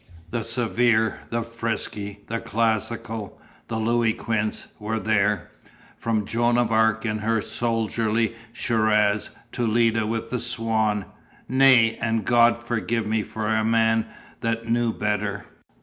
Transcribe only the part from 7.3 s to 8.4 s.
soldierly